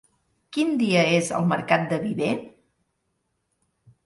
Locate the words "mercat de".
1.51-2.01